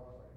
Yeah, 0.00 0.29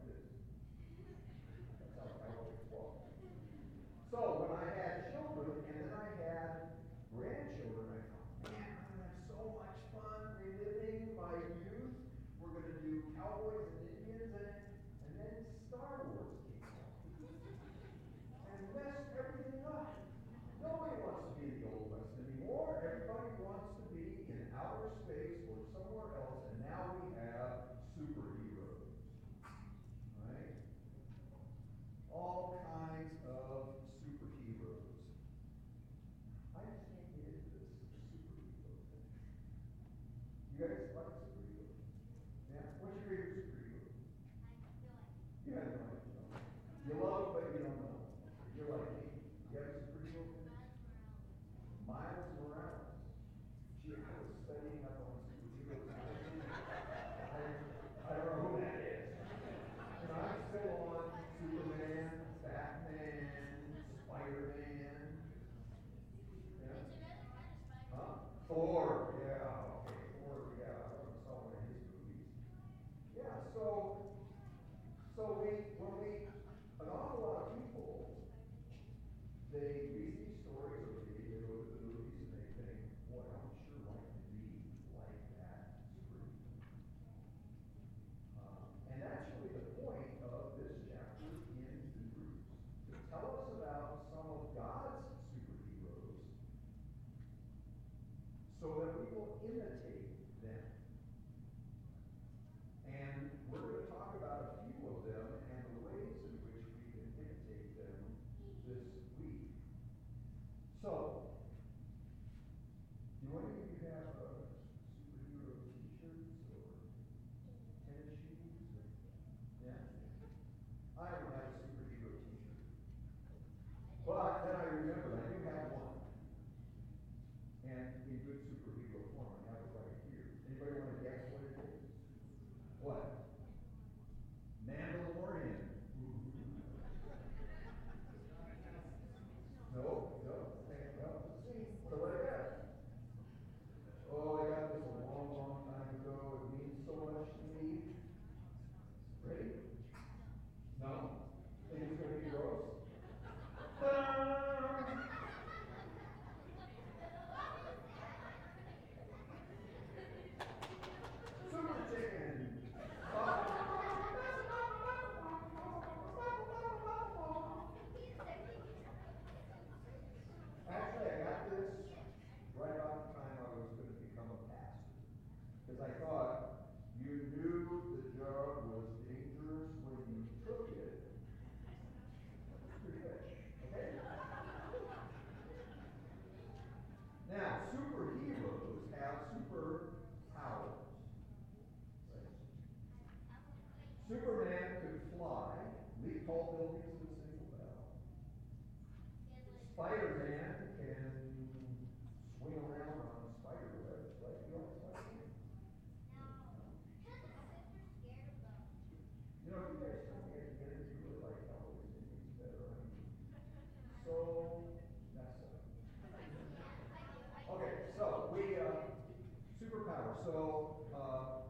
So 220.23 220.88
uh, 220.94 221.47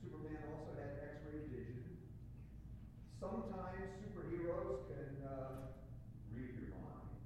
Superman 0.00 0.38
also 0.52 0.70
had 0.78 0.98
X-ray 1.02 1.48
vision. 1.50 1.84
Sometimes 3.18 3.98
superheroes 3.98 4.86
can 4.86 5.26
uh, 5.26 5.72
read 6.32 6.54
your 6.54 6.70
mind 6.78 7.16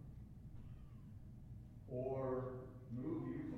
or 1.89 2.45
move 2.91 3.29
you 3.29 3.50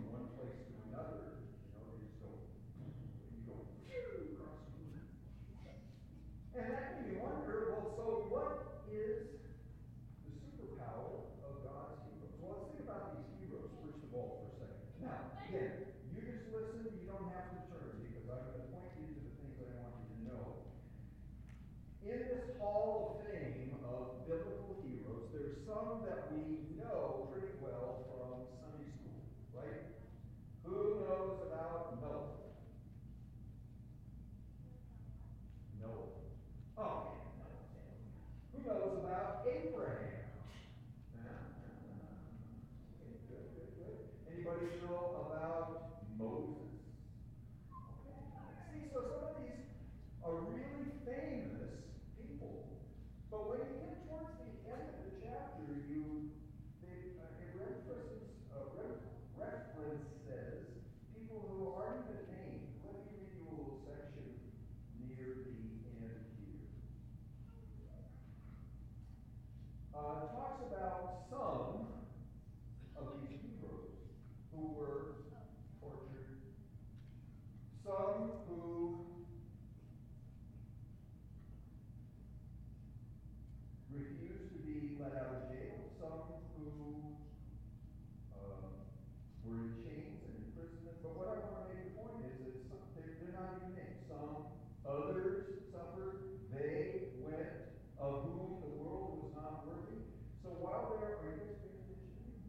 of 98.03 98.19
whom 98.27 98.59
the 98.59 98.67
world 98.67 99.15
was 99.15 99.31
not 99.32 99.63
worthy. 99.65 100.03
So 100.43 100.51
while 100.59 100.87
they 100.91 100.99
are 100.99 101.15
angry, 101.23 101.55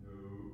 no. 0.04 0.53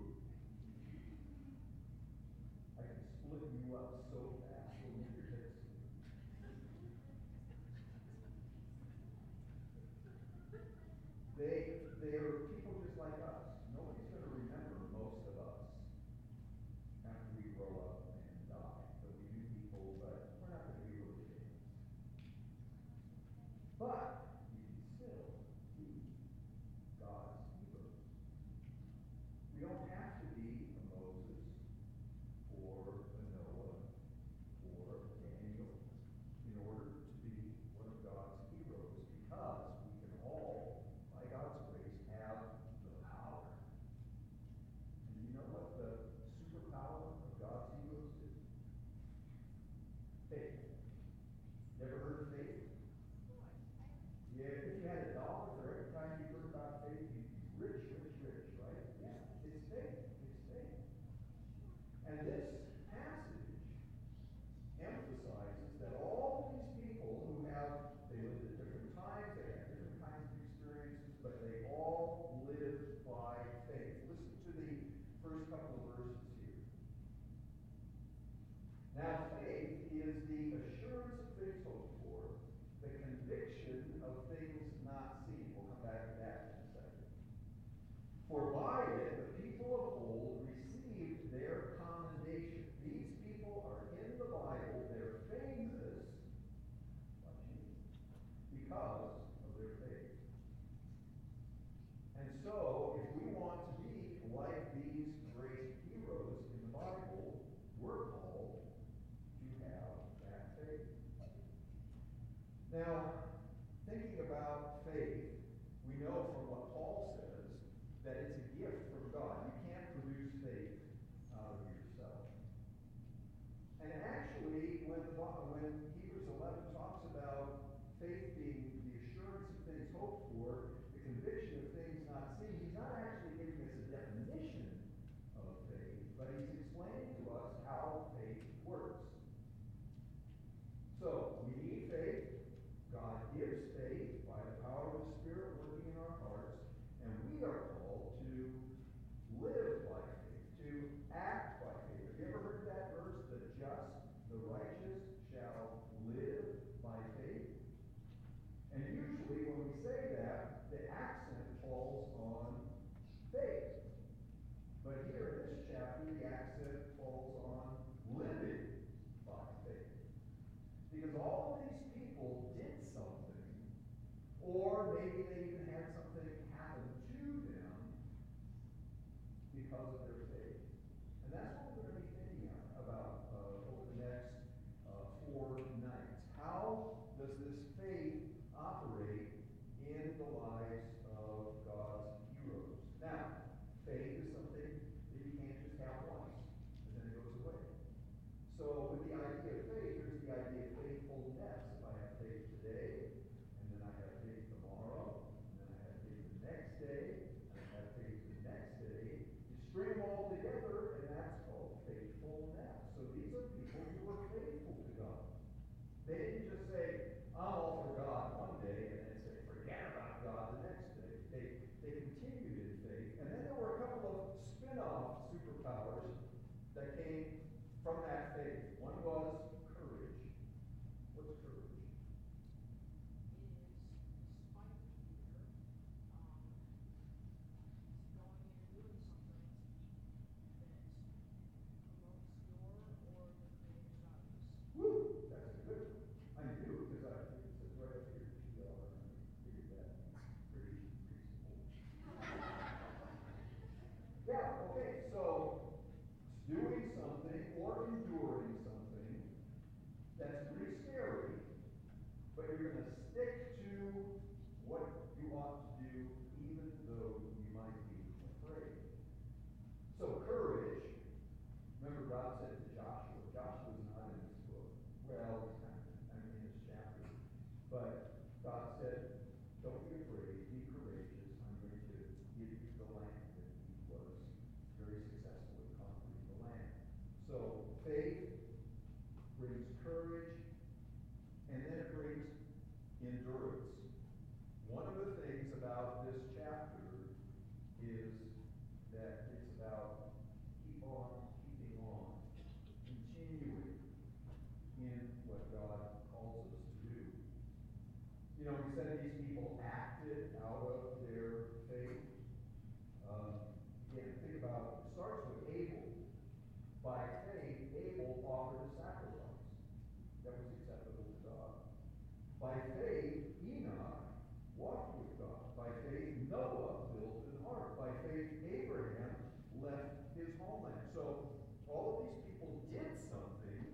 faith 325.99 326.31
Noah 326.31 326.87
built 326.95 327.27
an 327.27 327.43
ark. 327.43 327.75
By 327.75 327.91
faith 328.07 328.31
Abraham 328.47 329.19
left 329.59 330.15
his 330.15 330.31
homeland. 330.39 330.79
So 330.95 331.27
all 331.67 331.87
of 331.91 331.99
these 332.07 332.23
people 332.23 332.63
did 332.71 332.95
something 332.95 333.67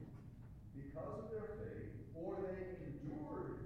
because 0.73 1.21
of 1.21 1.29
their 1.29 1.53
faith, 1.61 1.93
or 2.17 2.41
they 2.41 2.81
endured 2.81 3.64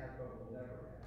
Jacob 0.00 0.32
will 0.38 0.48
never 0.50 0.80
have. 0.88 0.99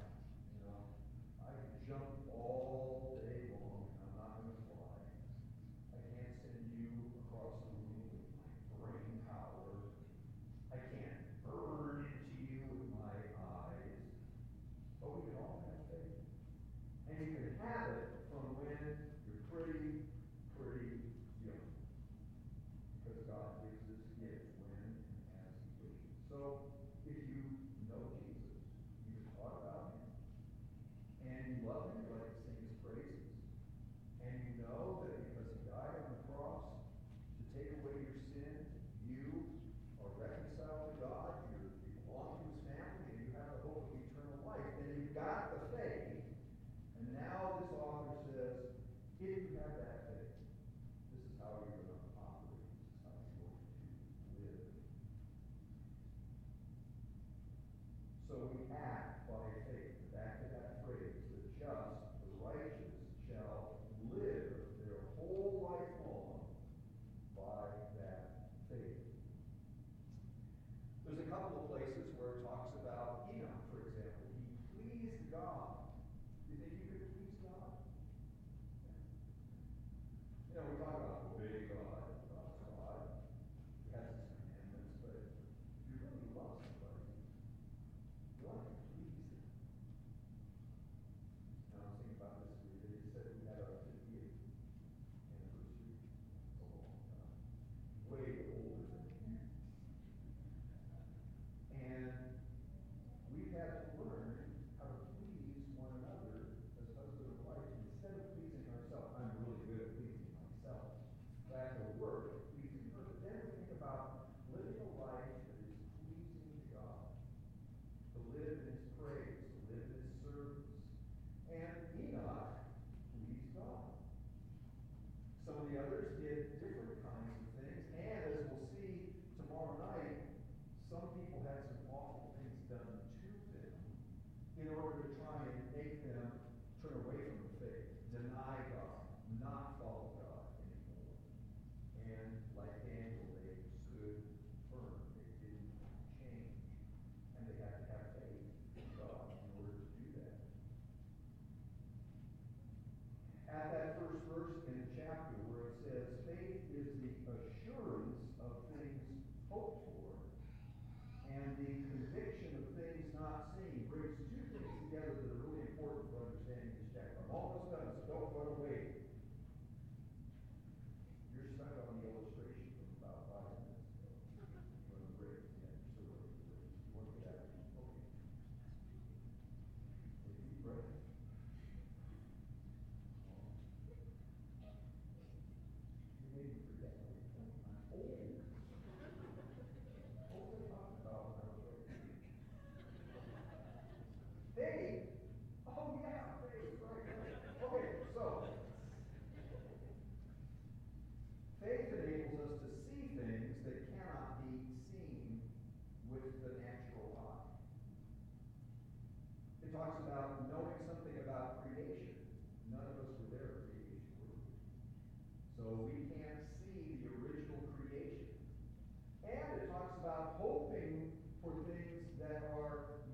Run 168.36 168.48
away. 168.48 168.83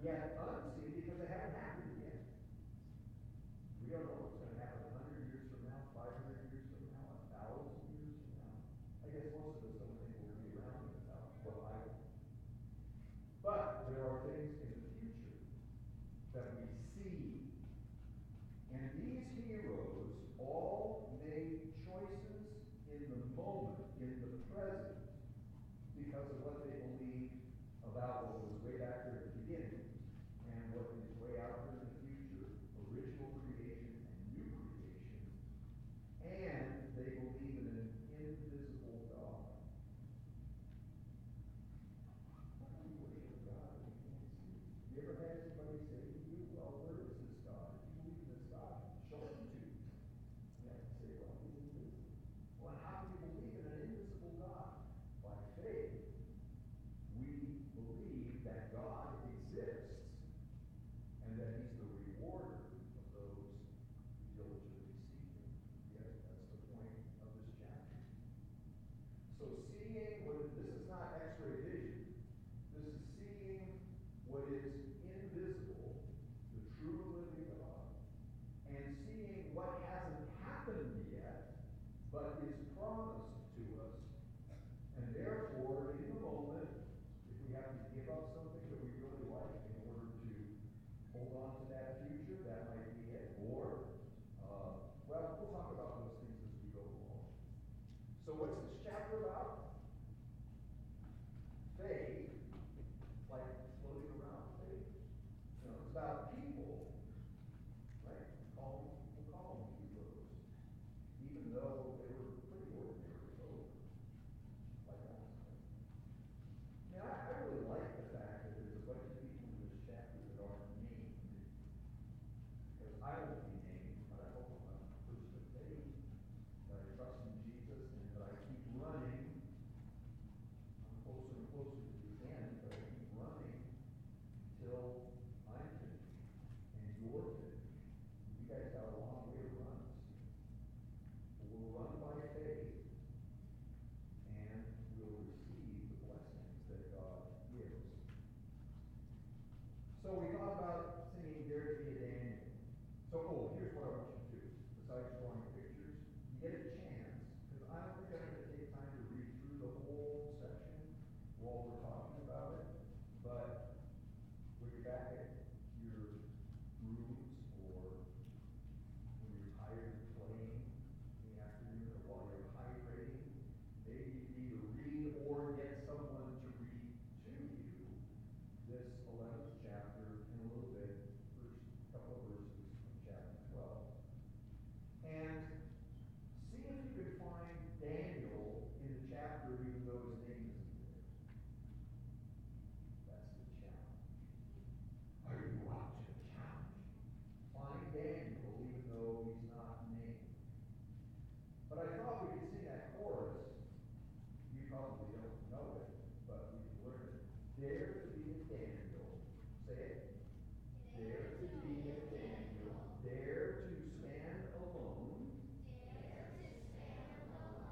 Are 0.07 0.48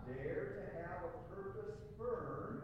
dare 0.08 0.56
to 0.56 0.64
have 0.80 1.04
a 1.04 1.36
purpose 1.36 1.76
firm. 1.98 2.64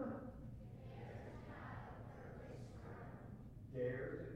Dare 3.74 4.08
to 4.12 4.33